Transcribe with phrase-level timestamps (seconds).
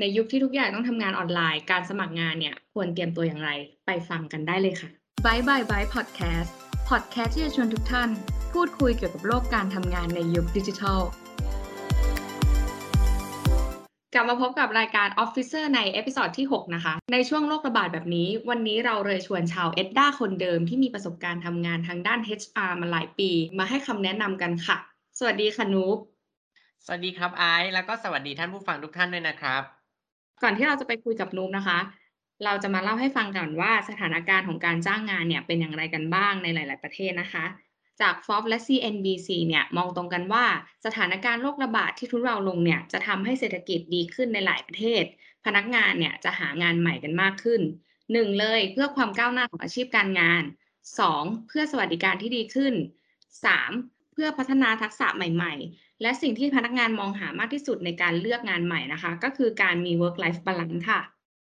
[0.00, 3.50] ในยุคที่ทุกอย่างต้องทำงานออนไลน์ การสมัครงานเนี่ยควรเตรียมตัวอย่างไร
[3.86, 4.88] ไปฟังกันได้เลยค่ะ
[5.24, 6.50] Bye Bye Bye Podcast
[6.90, 8.10] Podcast ที่จะชวนทุกท่าน
[8.52, 11.00] พูดคุยเกี่ยวกับโลกการทำงานในยุคดิจิทัล
[14.14, 24.76] กลับมาพบกับรายการ Officer ในเอพิ o d ที่ 6 นะคะ ในช่วงโรคระบาดแบบนี้ วันนี้เราเลยชวนชาวเอ็ดด้าคนเดิมที่มีประสบการณ์ทำงานทางด้าน HR มาหลายปี มาให้คำแนะนำกันค่ะ
[25.18, 25.98] สวัสดีค่ะนูบ
[26.84, 29.75] สวัสดีครับไอซ์แล้วก็สวัสดีท่านผู้ฟังทุกท่านด้วยนะครับ
[30.42, 31.78] ก่อนที่เราจะไปคุยกับนูบนะคะ
[32.44, 37.44] เราจะมาเล่าให้ฟังก่อนว่าสถานการณ์ของการจ้างงานเนี่ยเป็นอย่างไรกันบ้างในหลาย ๆ ประเทศนะคะ
[38.00, 40.44] จาก Forbes และ CNBC เนี่ยมองตรงกันว่า
[40.86, 45.04] สถานการณ์โรคระบาดที่ทุเราลงเนี่ยจะทำให้เศรษฐกิจดีขึ้นในหลายประเทศ
[45.46, 47.60] พนักงานเนี่ยจะหางานใหม่กันมากขึ้น
[48.12, 48.28] 1.
[48.40, 50.42] เลยเพื่อความก้าวหน้าของอาชีพการงาน
[50.94, 51.48] 2.
[51.48, 52.74] เพื่อสวัสดิการที่ดีขึ้น
[53.44, 54.12] 3.
[54.12, 61.00] เพื่อพัฒนาทักษะใหม่ๆ และสิ่งที่พนักงานมองหามากที่สุดในการเลือกงานใหม่นะคะ ก็คือการมี work life balance ค่ะ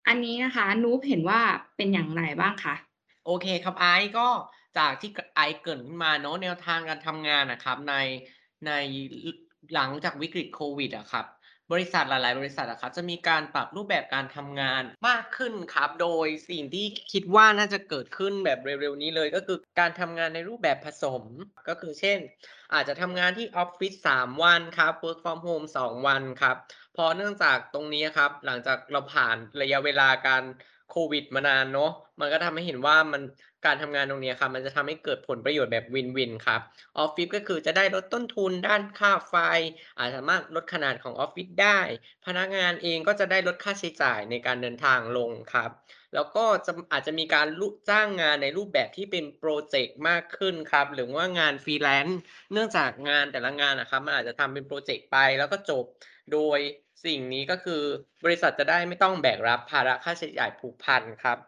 [0.08, 1.40] อันนี้นะคะนูเห็นว่า
[1.78, 2.76] เป็นอย่างไรบ้างคะ
[3.26, 4.28] โอเคครับไอซ์ก็
[4.78, 7.96] จากที่ไอซ์เกิดขึ้นมาเนาะแนวทางการทำงานนะครับใน
[8.66, 8.72] ใน
[9.74, 11.26] หลังจากวิกฤตโควิดอะครับ
[11.72, 21.24] บริษัทหลาย ๆ บริษัทอะครับจะมีการปรับรูปแบบการทำงานมากขึ้นครับ โดยสิ่งที่คิดว่าน่าจะเกิดขึ้นแบบเร็ว ๆ นี้เลย ก็คือการทำงานในรูปแบบผสม
[21.68, 22.20] ก็คือเช่น
[22.74, 26.56] อาจจะทำงานที่ออฟฟิศ3วันครับ work from home 2 วันครับ
[26.94, 30.44] เพราะเนื่องจากตรงนี้ครับ หลังจากเราผ่านระยะเวลาการ
[30.90, 33.22] โควิดมานานเนาะมันก็ทำให้เห็นว่ามัน
[33.66, 36.62] การทำงานตรงนี้ครับมันจะทำให้เกิดผลประโยชน์แบบวินวินครับ
[36.98, 39.36] ออฟฟิศก็คือจะได้ลดต้นทุนด้านค่าไฟ
[39.98, 41.80] อาจสามารถลดขนาดของออฟฟิศได้
[42.26, 45.72] พนักงานเองก็จะได้ลดค่าใช้จ่ายในการเดินทางลงครับ
[46.16, 47.48] แล้วก็จะอาจจะมีการ
[47.90, 52.20] จ้างงานในรูปแบบที่เป็นโปรเจกต์มากขึ้นครับ หรือว่างานฟรีแลนซ์
[52.54, 55.86] เนื่องจากงานแต่ละงานนะครับมันอาจจะทำเป็นโปรเจกต์ไปแล้วก็จบ
[56.34, 56.60] โดย
[57.06, 57.84] สิ่งนี้ก็คือ
[58.26, 61.40] บริษัทจะได้ไม่ต้องแบกรับภาระค่าใช้จ่ายผูกพันครับ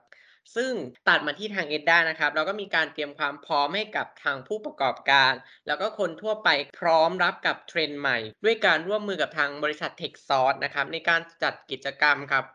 [0.55, 0.71] ซึ่ง
[1.07, 5.31] ตัดมาที่ทาง ETDA นะครับเราก็มีการเตรียมความพร้อมให้กับทางผู้ประกอบการ
[5.67, 12.45] แล้วก็คนทั่วไปพร้อมรับกับเทรนด์ใหม่ ด้วยการร่วมมือกับทางบริษัท Tech s o u r c e นะครับในการจัดกิจกรรมครับ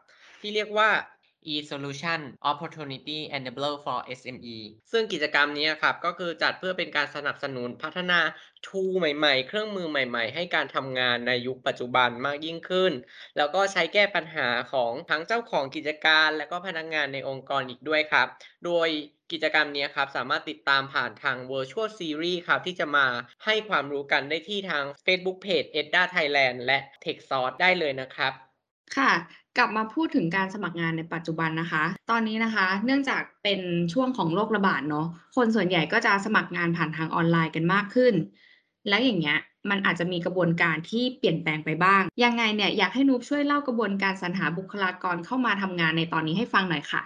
[0.41, 0.91] ที่เรียกว่า
[1.53, 2.21] e-solution
[2.51, 4.59] opportunity Enable for SME
[4.93, 8.21] ซึ่งกิจกรรมนี้ครับก็คือจัดเพื่อเป็นการสนับสนุนพัฒนา
[8.67, 12.93] tool ใหม่ๆ เครื่องมือใหม่ๆ ให้การทำงานในยุคปัจจุบันมากยิ่งขึ้น
[13.37, 18.27] แล้วก็ใช้แก้ปัญหาของทั้งเจ้าของกิจการ และก็พนักงานในองค์กรอีกด้วยครับ
[18.67, 18.89] โดย
[19.33, 23.07] กิจกรรมนี้ครับสามารถติดตามผ่านทาง virtual series ครับที่จะมา
[23.45, 28.33] ให้ความรู้กันได้ที่ทาง Facebook Page EDDA Thailand และ Tech Source ได้เลยนะครับ
[28.97, 29.13] ค่ะ
[29.59, 33.61] กลับมาพูดถึงการสมัครงานในปัจจุบันนะคะ ตอนนี้นะคะ เนื่องจากเป็น
[33.93, 35.07] ช่วงของโรคระบาดเนาะ
[35.37, 38.15] คนส่วนใหญ่ก็จะสมัครงานผ่านทางออนไลน์กันมากขึ้น
[38.89, 39.39] แล้วอย่างเงี้ย
[39.71, 47.03] มันอาจจะมีกระบวนการที่เปลี่ยนแปลงไปบ้าง ยังไงเนี่ยอยากให้นูบช่วยเล่ากระบวนการสรรหาบุคลากรเข้ามาทำงานในตอนนี้ให้ฟังหน่อยค่ะ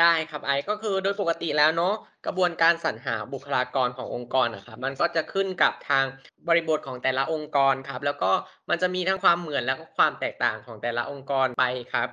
[0.00, 1.94] ได้ครับไอซ์ก็คือโดยปกติแล้วเนาะ
[2.26, 6.04] กระบวนการสรรหาบุคลากรขององค์กรนะครับมันก็จะขึ้นกับทาง
[6.48, 8.30] บริบทของแต่ละองค์กรครับแล้วก็
[8.70, 12.08] มันจะมีทั้งความเหมือนและก็ความแตกต่างของแต่ละองค์กรไปครับ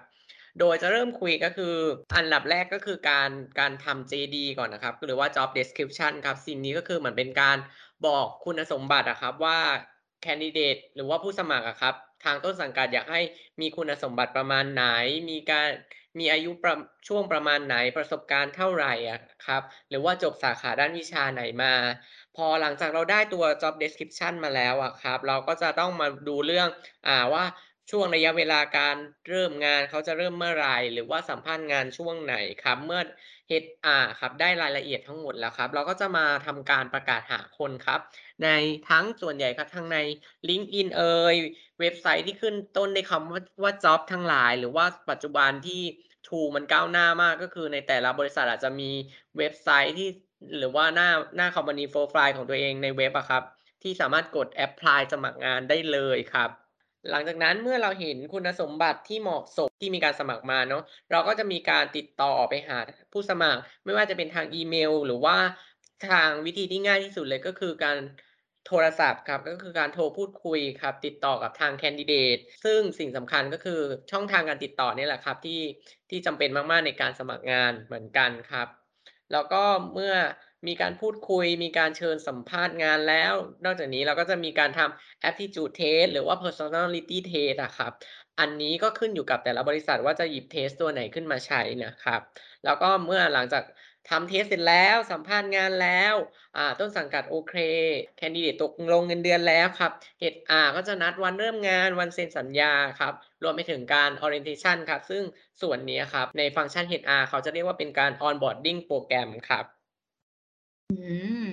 [0.59, 1.75] โดยจะเริ่มคุยก็คือ
[2.15, 7.57] อันดับแรกก็คือการการทำ JD ก่อนนะครับ หรือว่า job description ครับสิ่งนี้ก็คือเหมือนเป็นการ
[8.05, 9.59] บอกคุณสมบัติอะครับว่า
[10.25, 13.21] candidate หรือว่าผู้สมัครอะครับ ทางต้นสังกัดอยากให้
[13.61, 14.85] มีคุณสมบัติประมาณไหน
[15.29, 15.69] มีการ
[16.19, 16.75] มีอายุประ
[17.07, 21.73] ช่วงประมาณไหนประสบการณ์เท่าไหร่อะครับ หรือว่าจบสาขาด้านวิชาไหนมา
[22.35, 26.67] พอหลังจากเราได้ตัว job description มาแล้วอะครับ เราก็จะต้องมาดูเรื่อง
[27.07, 27.45] อ่าว่า
[27.91, 28.97] ช่วงระยะเวลาการ
[29.29, 33.01] เริ่มงานเขาจะเริ่มเมื่อไหร่หรือว่าสัมภาษณ์งานช่วงไหนครับ เมื่อ
[33.63, 37.99] HR ครับได้รายละเอียดทั้งหมดแล้วครับ เราก็จะมาทำการประกาศหาคนครับ
[38.43, 38.47] ใน
[38.89, 39.97] ทั้งส่วนใหญ่ครับทั้งใน
[40.49, 41.01] LinkedIn เอ
[41.33, 41.35] ย
[41.79, 45.81] เว็บไซต์ที่ขึ้นต้นในคำว่าว่า job ทั้งหลาย หรือว่าปัจจุบันที่
[46.27, 48.91] tool มันก้าวหน้ามากก็คือในแต่ละบริษัทอาจจะมี
[49.37, 50.09] เว็บไซต์ที่
[50.57, 53.43] หรือว่าหน้าหน้า company profile ของตัวเองในเว็บอะครับ
[53.83, 56.66] ที่สามารถกด apply สมัครงานได้เลยครับ
[57.11, 62.77] หลังจากนั้นเมื่อเราเห็นคุณสมบัติที่เหมาะสมที่มีการสมัครมาเนาะเราก็จะมีการติดต่อไปหา
[63.13, 65.37] ผู้สมัคร ไม่ว่าจะเป็นทางอีเมล หรือว่า
[66.09, 67.97] ทางวิธีที่ง่ายที่สุดเลยก็คือการ
[68.67, 73.81] โทรศัพท์ครับก็คือการโทรพูดคุยครับ ติดต่อกับทางแคนดิเดตซึ่งสิ่งสำคัญก็คือ
[74.11, 75.61] ช่องทางการติดต่อนี่แหละครับที่
[76.09, 78.67] ที่จำเป็นมากๆในการสมัครงานเหมือนกันครับ
[79.31, 79.63] แล้วก็
[79.93, 80.13] เมื่อ
[80.67, 83.33] มีการพูดคุย มีการเชิญสัมภาษณ์งานแล้ว
[83.65, 87.91] นอกจากนี้เราก็จะมีการทำ aptitude test หรือว่า personality test อะครับ
[88.39, 92.21] อันนี้ก็ขึ้นอยู่กับแต่ละบริษัทว่าจะหยิบเทสต์ตัวไหนขึ้นมาใช้นะครับ
[92.65, 93.63] แล้วก็เมื่อหลังจาก
[94.09, 96.13] ทำเทสเสร็จแล้วสัมภาษณ์งานแล้ว
[96.79, 97.53] ต้นสังกัดโอเค
[98.17, 99.91] แคนดิเดตตกลงเงินเดือนแล้วครับ
[100.33, 103.13] HR ก็จะนัดวันเริ่มงานวันเซ็นสัญญาครับ
[103.43, 105.23] รวมไปถึงการ Orientation ครับ ซึ่ง
[105.61, 109.76] ส่วนนี้ครับ ในฟังก์ชัน HR เขาจะเรียกว่าเป็นการ Onboarding โปรแกรมครับ
[110.89, 110.95] อื
[111.43, 111.45] ม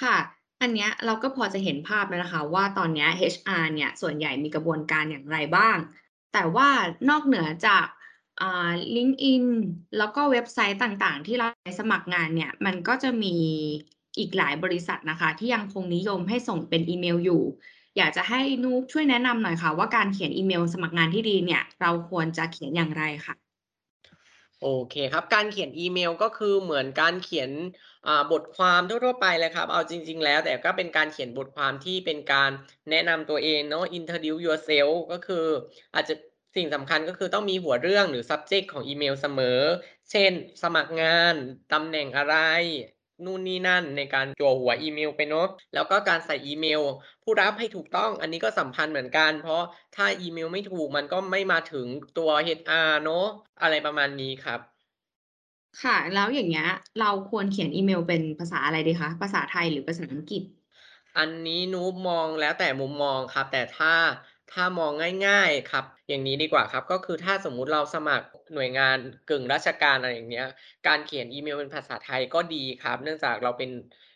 [0.00, 0.16] ค่ะ
[0.60, 5.76] อันเนี้ยเราก็พอจะเห็นภาพแล้วนะคะ ว่าตอนเนี้ย HR เนี่ยส่วนใหญ่มีกระบวนการอย่างไรบ้าง
[6.32, 6.68] แต่ว่า
[7.10, 7.86] นอกเหนือจาก
[8.40, 9.44] อ่า LinkedIn
[9.98, 11.46] แล้วก็เว็บไซต์ต่างๆ ที่เรา
[11.78, 13.36] สมัครงานเนี่ย มันก็จะมี
[14.18, 17.42] อีกหลายบริษัทนะคะ ที่ยังคงนิยมให้ส่งเป็นอีเมลอยู่
[17.96, 23.34] อยากจะให้นุ๊กช่วยแนะนำหน่อยค่ะ ว่าการเขียนอีเมลสมัครงานที่ดีเนี่ย เราควรจะเขียนอย่างไรค่ะ?
[24.62, 27.50] โอเคครับ การเขียนอีเมลก็คือเหมือนการเขียน
[28.32, 32.50] บทความทั่วๆไปเลยครับ เอาจริง ๆ แล้วแต่ก็เป็นการเขียนบทความที่เป็นการ
[32.90, 35.46] แนะนำตัวเองเนาะ introduce yourself ก็คือ
[35.94, 36.14] อาจจะ
[36.56, 39.60] สิ่งสำคัญก็คือต้องมีหัวเรื่องหรือ subject ของอีเมลเสมอ
[40.10, 40.32] เช่น
[40.62, 41.34] สมัครงาน
[41.72, 42.34] ตำแหน่งอะไร
[43.24, 46.82] นู่นนี่นั่นในการจั่วหัวอีเมลไปเนาะแล้วก็การใส่อีเมล
[47.22, 49.62] ผู้รับให้ถูกต้องอันนี้ก็สำคัญเหมือนกัน เพราะ
[49.96, 51.86] ถ้าอีเมลไม่ถูกมันก็ไม่มาถึง
[52.18, 53.24] ตัว HR เนาะ
[53.62, 54.60] อะไรประมาณนี้ครับ
[55.82, 56.66] ค่ะ แล้วอย่างเงี้ย
[56.98, 59.10] เราควรเขียนอีเมลเป็นภาษาอะไรดีคะ?
[59.20, 60.42] ภาษาไทยหรือภาษาอังกฤษ?
[61.16, 63.94] อันนี้นุ๊กมองแล้วแต่มุมมองครับ แต่ถ้า
[64.52, 64.92] ถ้ามอง
[65.26, 68.98] ง่ายๆครับ อย่างนี้ดีกว่าครับ ก็คือถ้าสมมุติเราสมัครหน่วยงาน
[69.30, 70.48] กึ่งราชการอะไรอย่างเงี้ย
[70.86, 73.70] การเขียนอีเมลเป็นภาษาไทยก็ดีครับ เนื่องจากเราเป็น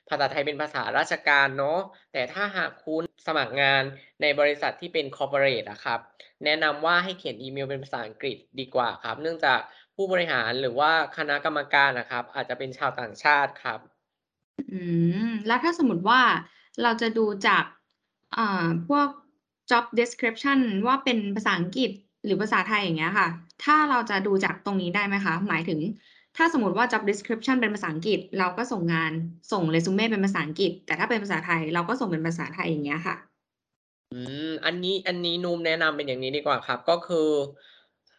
[0.08, 1.78] ภาษาไทยเป็นภาษาราชการเนาะ
[2.12, 3.82] แต่ถ้าหากคุณสมัครงาน
[4.22, 6.00] ในบริษัทที่เป็น corporate อะครับ
[6.44, 9.60] แนะนำว่าให้เขียนอีเมลเป็นภาษาอังกฤษดีกว่าครับ เนื่องจาก
[9.96, 13.80] ผู้บริหารหรือว่าคณะกรรมการอะครับ อาจจะเป็นชาวต่างชาติครับ
[14.72, 14.80] อื
[15.28, 16.20] ม แล้วถ้าสมมติว่า
[16.82, 17.64] เราจะดูจาก
[18.36, 19.08] อ่าพวก
[19.72, 21.90] Job description ว่าเป็นภาษาอังกฤษ
[22.24, 23.28] หรือภาษาไทยอย่างเงี้ยค่ะ
[23.64, 25.34] ถ้าเราจะดูจากตรงนี้ได้ไหมคะ?
[25.48, 25.80] หมายถึง
[26.36, 29.12] ถ้าสมมติว่า Job description เป็นภาษาอังกฤษ เราก็ส่งงาน
[29.52, 33.16] ส่ง resume เป็นภาษาอังกฤษ แต่ถ้าเป็นภาษาไทย เราก็ส่งเป็นภาษาไทยอย่างเงี้ยค่ะ
[34.12, 37.28] อืม อันนี้อันนี้นุ๊กแนะนำเป็นอย่างนี้ดีกว่าครับ ก็คือ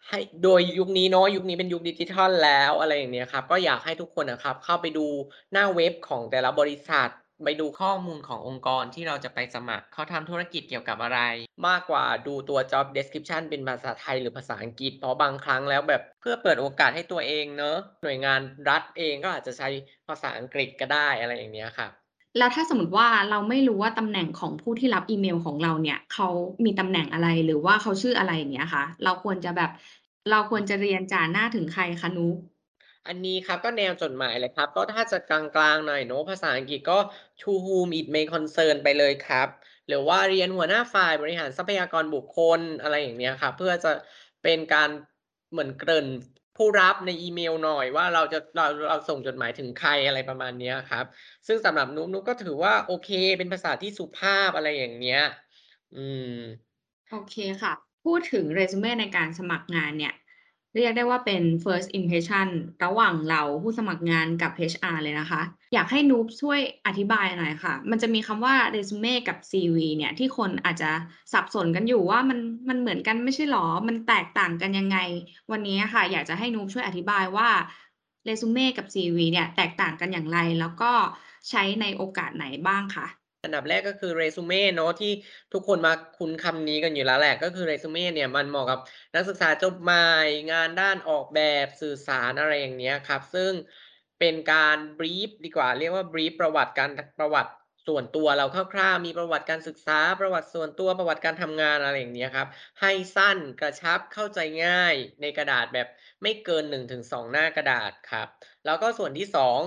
[0.07, 5.05] ให้โดยยุคนี้เนาะยุคนี้เป็นยุคดิจิทัลแล้วอะไรอย่างเงี้ยครับ ก็อยากให้ทุกคนอะครับ เข้าไปดู
[5.51, 7.09] หน้าเว็บของแต่ละบริษัท
[7.43, 11.19] ไปดูข้อมูลขององค์กรที่เราจะไปสมัคร เขาทำธุรกิจเกี่ยวกับอะไร
[11.67, 19.69] มากกว่าดูตัว Job description เป็นภาษาไทยหรือภาษาอังกฤษ เพราะบางครั้งแล้วแบบเพื่อเปิดโอกาสให้ตัวเองเนาะหน่วยงานรัฐเองก็อาจจะใช้
[20.07, 21.91] ภาษาอังกฤษก็ได้อะไรอย่างเงี้ยครับ
[22.37, 26.27] แล้วถ้าสมมติว่าเราไม่รู้ว่าตำแหน่งของผู้ที่รับอีเมลของเราเนี่ยเขา
[26.65, 29.71] มีตำแหน่งอะไรหรือว่าเขาชื่ออะไรอย่างเงี้ยค่ะเราควรจะแบบ
[30.29, 32.31] เราควรจะเรียนจ่าหน้าถึงใครคะนุ๊?
[33.07, 35.41] อันนี้ครับก็แนวจดหมายเลยครับ ก็ถ้าจะกลา
[35.73, 36.97] งๆหน่อยเนาะภาษาอังกฤษก็
[37.41, 39.47] To whom it may concern ไปเลยครับ
[39.87, 43.91] หรือว่าเรียนหัวหน้าฝ่ายบริหารทรัพยากรบุคคลอะไรอย่างเงี้ยครับเพื่อจะ
[44.43, 44.89] เป็นการ
[45.51, 46.07] เหมือนเกริ่น
[46.57, 51.05] ผู้รับในอีเมลหน่อยว่าเราจะเราเราส่งจดหมายถึงใครอะไรประมาณนี้ครับ
[51.47, 55.21] ซึ่งสำหรับนุ๊กนุ๊กก็ถือว่าโอเค เป็นภาษาที่สุภาพอะไรอย่างเงี้ย
[55.95, 56.29] อืม
[57.09, 57.73] โอเคค่ะ
[58.03, 60.13] พูดถึง resume ในการสมัครงานเนี่ย
[60.75, 62.47] เรียกได้ว่าเป็น first impression
[62.83, 65.41] ระหว่างเราผู้สมัครงานกับ HR เลยนะคะ
[65.73, 70.91] อยากให้นุ๊กช่วยอธิบายหน่อยค่ะ มันจะมีคำว่า resume กับ CV เนี่ย ที่คนอาจจะ
[71.33, 72.39] สับสนกันอยู่ว่ามัน
[72.69, 73.65] มันเหมือนกันไม่ใช่หรอ?
[73.87, 74.97] มันแตกต่างกันยังไง?
[75.51, 77.49] วันนี้ค่ะ อยากจะให้นุ๊กช่วยอธิบายว่า
[78.27, 80.39] resume กับ CV เนี่ย แตกต่างกันอย่างไร?
[80.59, 80.91] แล้วก็
[81.49, 83.07] ใช้ในโอกาสไหนบ้างคะ?
[83.43, 85.11] อันดับแรกก็คือ resume เนาะที่
[85.53, 88.79] ทุกคนมักคุ้นคำนี้กันอยู่แล้วแหละก็คือ resume เนี่ยมันเหมาะกับ
[89.15, 90.07] นักศึกษาจบใหม่
[90.51, 93.51] งานด้านออกแบบสื่อสารอะไรอย่างเงี้ยครับ ซึ่ง
[94.19, 97.51] เป็นการบรีฟดีกว่า เรียกว่าบรีฟประวัติการประวัติ
[97.87, 102.47] ส่วนตัวเราคร่าวๆมีประวัติการศึกษาประวัติส่วนตัวประวัติการทำงานอะไรอย่างเงี้ยครับ
[102.81, 105.87] ให้สั้นกระชับเข้าใจง่ายในกระดาษแบบ
[106.21, 108.27] ไม่เกิน 1-2 หน้ากระดาษครับ
[108.65, 109.59] แล้วก็ส่วนที่ 2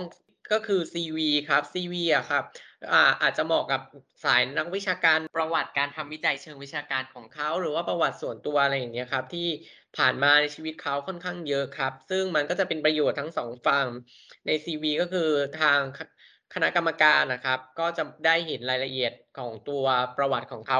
[0.51, 1.17] ก็คือ CV
[1.49, 2.43] ครับ CV อะครับ
[3.21, 3.81] อาจจะเหมาะกับ
[4.23, 9.47] สายนักวิชาการประวัติการทำวิจัยเชิงวิชาการของเขา หรือว่าประวัติส่วนตัวอะไรอย่างเงี้ยครับ ที่
[9.97, 13.87] ผ่านมาในชีวิตเขาค่อนข้างเยอะครับ ซึ่งมันก็จะเป็นประโยชน์ทั้ง2ฝั่ง
[14.45, 15.29] ใน CV ก็คือ
[15.61, 15.79] ทาง
[16.53, 19.85] คณะกรรมการอะครับ ก็จะได้เห็นรายละเอียดของตัว
[20.17, 20.79] ประวัติของเขา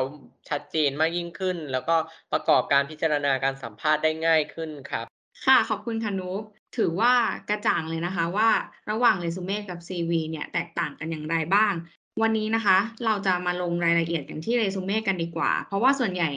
[0.50, 1.96] ชัดเจนมากยิ่งขึ้น แล้วก็
[2.32, 5.08] ประกอบการพิจารณาการสัมภาษณ์ได้ง่ายขึ้นครับ
[5.46, 6.42] ค่ะ ขอบคุณค่ะนุ๊ก
[6.78, 7.14] ถือว่า
[7.50, 8.50] กระจ่างเลยนะคะว่า
[8.90, 11.74] ระหว่าง resume กับ CV เนี่ยแตกต่างกันอย่างไรบ้าง
[12.22, 16.30] วันนี้นะคะ เราจะมาลงรายละเอียดกันที่ resume กันดีกว่า เพราะว่าส่วนใหญ่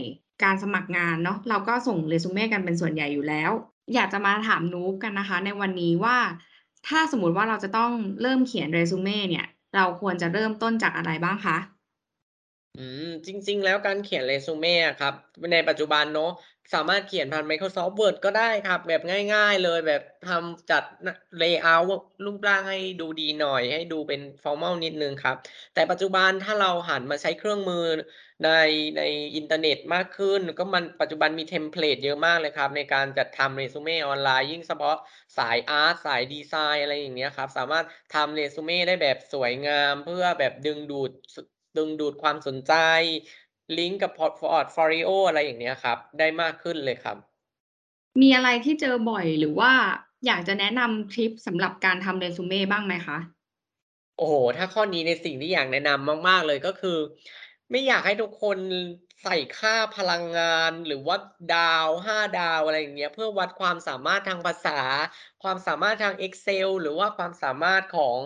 [0.45, 3.51] การสมัครงานเนาะเราก็ส่ง resume กันเป็นส่วนใหญ่อยู่แล้ว
[3.95, 6.19] อยากจะมาถามนุ๊กกันนะคะ ในวันนี้ว่า
[6.89, 7.93] ถ้าสมมติว่าเราจะต้อง
[8.23, 11.57] เริ่มเขียน resume เนี่ย เราควรจะเริ่มต้นจากอะไรบ้างคะ?
[12.77, 15.15] อืม จริง ๆ แล้วการเขียน resume อะครับ
[15.53, 16.31] ในปัจจุบันเนาะ
[16.75, 19.01] สามารถเขียนผ่าน Microsoft Word ก็ได้ครับ แบบ
[19.33, 21.09] ง่าย ๆ เลย แบบทำจัดน
[21.41, 25.37] layout รูปร่างให้ดูดีหน่อย ให้ดูเป็นฟอร์มัลนิดหนึ่งครับ
[25.75, 27.85] แต่ปัจจุบันถ้าเราหันมาใช้เครื่องมือ
[28.45, 28.49] ใน
[28.97, 29.03] ใน
[29.37, 34.97] อินเทอร์เน็ตมากขึ้น ก็มัน ปัจจุบันมี template เยอะมากเลยครับ ในการจัดทำ resume ออนไลน์ ยิ่งเฉพาะ
[35.39, 41.11] สาย art สายดีไซน์ อะไรอย่างเงี้ยครับ สามารถทำ resume ได้แบบสวยงาม เพื่อแบบดึงดูด
[41.77, 42.73] ดึงดูดความสนใจ
[43.79, 47.17] ลิงก์กับ port portfolio อะไรอย่างเงี้ยครับ ได้มากขึ้นเลยครับ
[48.21, 49.73] มีอะไรที่เจอบ่อยหรือว่า
[50.27, 53.19] อยากจะแนะนำทริปสำหรับการทำ resume บ้างไหมคะ?
[54.17, 56.99] โอ้โฮถ้าข้อนี้ในสิ่งที่อยากแนะนำมาก ๆ เลยก็คือ
[57.71, 58.59] ไม่อยากให้ทุกคน
[59.23, 61.17] ใส่ค่าพลังงานหรือว่า
[61.55, 64.81] ดาว5ดาวอะไรอย่างเงี้ยเพื่อวัดความสามารถทางภาษา
[65.43, 68.19] ความสามารถทาง Excel หรือว่าความสามารถของ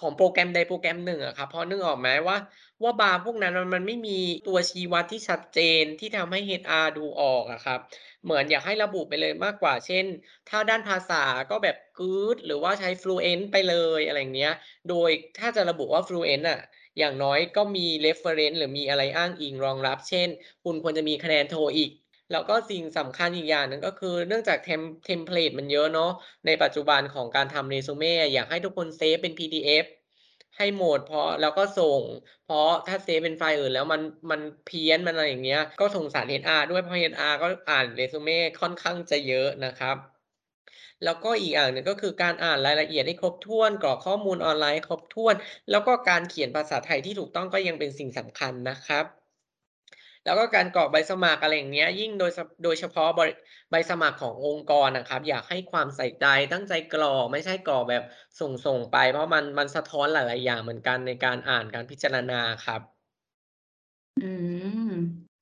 [0.00, 2.36] ของโปรแกรมใดโปรแกรมหนึ่งอะครับพอนึกออกไหมว่า
[2.82, 7.80] ว่าบาร์พวกนั้นมันไม่มีตัวชี้วัดที่ชัดเจนที่ทำให้ HR ดูออกอะครับ
[8.24, 10.04] เหมือนอยากให้ระบุไปเลยมากกว่า เช่น
[10.48, 14.54] ถ้าด้านภาษาก็แบบ Good หรือว่าใช้ Fluent ไปเลยอะไรเงี้ย
[14.88, 16.60] โดยถ้าจะระบุว่า Fluent น่ะ
[16.98, 20.28] อย่างน้อยก็มี reference หรือมีอะไรอ้างอิงรองรับ เช่น
[20.64, 21.90] คุณควรจะมีคะแนน TOEIC
[22.30, 26.10] แล้วก็สิ่งสำคัญอีกอย่างหนึ่งก็คือเนื่องจากเทม template มันเยอะเนาะ
[26.46, 29.84] ในปัจจุบันของการทำ resume อะอยากให้ทุกคนเซฟเป็น PDF
[30.56, 32.00] ให้หมดเพราะแล้วก็ส่ง
[32.44, 39.96] เพราะถ้า save เป็นไฟล์อื่นแล้วมันมันเพี้ยนมันอะไรอย่างเงี้ย ก็สงสาร HR ด้วยเพราะ HR ก็อ่าน resume ค่อนข้างจะเยอะนะครับ
[41.04, 45.34] แล้วก็อีกอย่างหนึ่งก็คือการอ่านรายละเอียดให้ครบถ้วนกรอกข้อมูลออนไลน์ครบถ้วน
[45.70, 49.04] แล้วก็การเขียนภาษาไทยที่ถูกต้องก็ยังเป็นสิ่งสำคัญนะครับ
[50.24, 52.30] แล้วก็การกรอกใบสมัครอะไรอย่างเงี้ย ยิ่งโดย
[52.64, 53.20] โดยเฉพาะบ
[53.70, 58.02] ใบสมัครขององค์กรอะครับ อยากให้ความใส่ใจตั้งใจกรอกไม่ใช่กรอกแบบ
[58.40, 62.80] ส่งๆไป เพราะมันมันสะท้อนหลายๆอย่างเหมือนกันในการอ่านการพิจารณาครับ
[64.22, 64.30] อื
[64.90, 64.92] ม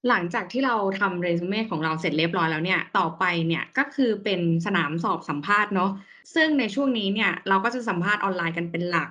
[0.09, 5.91] หลังจากที่เราทำ resume ของเราเสร็จเรียบร้อยแล้วเนี่ย ต่อไปเนี่ยก็คือเป็นสนามสอบสัมภาษณ์เนาะ
[6.35, 9.11] ซึ่งในช่วงนี้เนี่ย เราก็จะสัมภาษณ์ออนไลน์กันเป็นหลัก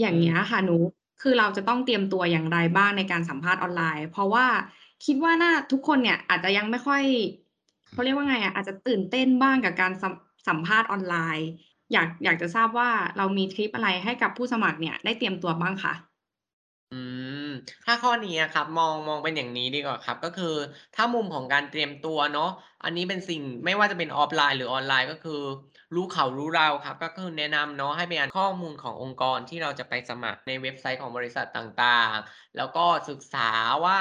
[0.00, 0.90] อย่างเงี้ยค่ะนุก
[1.20, 4.06] คือเราจะต้องเตรียมตัวอย่างไรบ้างในการสัมภาษณ์ออนไลน์?
[4.12, 4.46] เพราะว่า
[5.04, 7.02] คิดว่าน่าทุกคนเนี่ยอาจจะยังไม่ค่อย
[7.92, 10.14] เขาเรียกว่าไงอะอาจจะตื่นเต้นบ้างกับการสัม
[10.48, 11.48] สัมภาษณ์ออนไลน์
[11.92, 15.92] อยากอยากจะทราบว่าเรามีทริปอะไรให้กับผู้สมัครเนี่ยได้เตรียมตัวบ้างคะ?
[16.92, 16.94] อื
[17.39, 17.39] ม
[17.86, 20.54] ถ้าข้อนี้อะครับ มองมองเป็นอย่างนี้ดีกว่าครับ ก็คือ
[20.94, 22.50] ถ้ามุมของการเตรียมตัวเนาะ
[22.84, 25.40] อันนี้เป็นสิ่งไม่ว่าจะเป็น offline หรือออนไลน์ก็คือ
[25.94, 33.50] รู้เขารู้เราครับ ก็คือแนะนำเนาะให้ไปอ่านข้อมูลขององค์กรที่เราจะไปสมัครในเว็บไซต์ของบริษัทต่างๆ แล้วก็ศึกษา
[33.84, 33.98] ว่า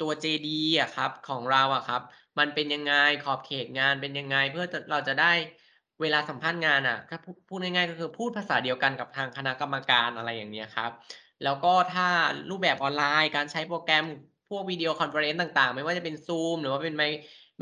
[0.00, 2.02] ตัว JD อะครับของเราอะครับ
[2.38, 2.94] มันเป็นยังไง
[3.24, 5.32] ขอบเขตงานเป็นยังไง เพื่อจะเราจะได้
[6.00, 10.90] เวลาสัมภาษณ์งานอะพูดพูดง่ายๆก็คือพูดภาษาเดียวกันกับทางคณะกรรมการอะไรอย่างเงี้ยครับ
[11.42, 12.04] แล้วก็ถ้า
[12.48, 14.04] รูปแบบออนไลน์ การใช้โปรแกรม
[14.48, 17.04] พวก video conference ต่างๆ ไม่ว่าจะเป็น Zoom หรือว่าเป็นไม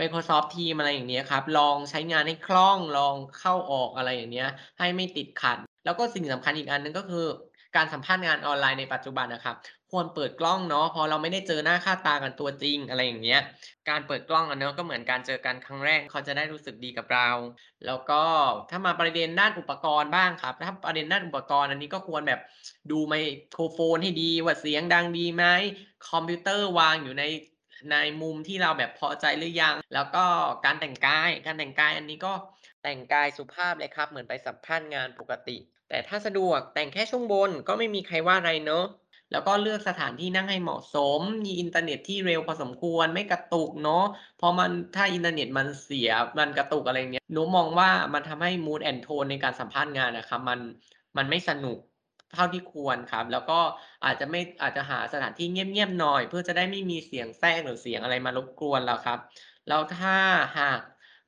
[0.00, 4.46] Microsoft Teams อะไรอย่างเงี้ยครับ ลองใช้งานให้คล่องลองเข้าออกอะไรอย่างเงี้ย
[4.78, 7.18] ให้ไม่ติดขัด แล้วก็สิ่งสำคัญอีกอันหนึ่งก็คือ
[7.77, 9.57] การสัมภาษณ์งานออนไลน์ในปัจจุบันนะครับ
[9.91, 13.41] ควรเปิดกล้องเนาะเพราะเราไม่ได้เจอหน้าค่าตากันตัวจริงอะไรอย่างเงี้ย
[13.89, 17.29] การเปิดกล้องอะเนาะก็เหมือนการเจอกันครั้งแรกเขาจะได้รู้สึกดีกับเรา
[17.87, 18.23] แล้วก็
[18.71, 22.41] ถ้ามาประเด็นด้านอุปกรณ์บ้างครับ ถ้าประเด็นด้านอุปกรณ์อันนี้ก็ควรแบบ
[22.91, 23.15] ดูไม
[23.53, 25.45] โครโฟนให้ดีว่าเสียงดังดีไหม
[26.11, 27.25] คอมพิวเตอร์วางอยู่ใน
[27.90, 30.25] ในมุมที่เราแบบพอใจหรือยัง แล้วก็
[30.64, 32.32] การแต่งกาย การแต่งกายอันนี้ก็
[32.82, 35.56] แต่งกายสุภาพเลยครับ เหมือนไปสัมภาษณ์งานปกติ
[35.88, 38.84] แต่ถ้าสะดวกแต่งแค่ช่วงบนก็ไม่มีใครว่าอะไรเนาะ
[39.32, 44.04] แล้วก็เลือกสถานที่นั่งให้เหมาะสม มีอินเทอร์เน็ตที่เร็วพอสมควร ไม่กระตุกเนาะ
[44.38, 50.60] เพราะมันถ้าอินเทอร์เน็ตมันเสีย มันกระตุกอะไรเงี้ย นุ๊กมองว่ามันทำให้ mood and tone ในการสัมภาษณ์งานอะครับ มัน
[51.16, 51.78] มันไม่สนุก
[52.34, 53.60] เท่าที่ควรครับ แล้วก็
[54.04, 59.18] อาจจะไม่อาจจะหาสถานที่เงียบๆหน่อย เพื่อจะได้ไม่มีเสียงแทรกหรือเสียงอะไรมารบกวนเราครับ
[59.68, 60.16] แล้วถ้า
[60.58, 60.80] หาก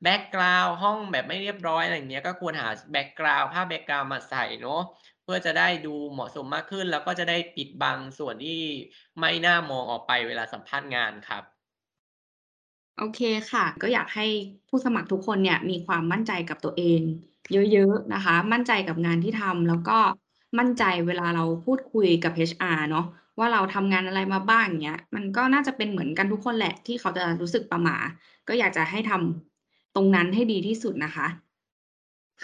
[0.03, 4.81] background ห้องแบบไม่เรียบร้อยอะไรอย่างเงี้ยก็ควรหา background ภา background มาใส่เนาะ
[5.23, 8.61] เพื่อจะได้ดูเหมาะสมมากขึ้น แล้วก็จะได้ปิดบังส่วนที่
[9.19, 11.43] ไม่น่ามองออกไปเวลาสัมภาษณ์งานครับ
[12.97, 13.19] โอเค
[13.51, 14.25] ค่ะ ก็อยากให้
[14.67, 17.01] ผู้สมัครทุกคนเนี่ยมีความมั่นใจกับตัวเอง
[17.71, 19.97] เยอะๆนะคะ มั่นใจกับงานที่ทำแล้วก็
[20.59, 23.05] มั่นใจเวลาเราพูดคุยกับ HR เนาะ
[23.39, 27.97] ว่าเราทำงานอะไรมาบ้างอย่างเงี้ย มันก็น่าจะเป็นเหมือนกันทุกคนแหละที่เขาจะรู้สึกประหม่า
[28.47, 31.27] ก็อยากจะให้ทำตรงนั้นให้ดีที่สุดนะคะ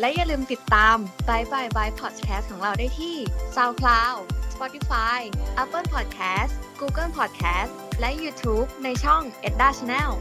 [0.00, 0.96] และอย่าลืมติดตาม
[1.28, 3.16] Bye Bye Bye Podcast ของเราได้ที่
[3.56, 4.18] SoundCloud
[4.54, 5.18] Spotify
[5.62, 10.12] Apple Podcast Google Podcast และ YouTube ในช่อง EDDA Channel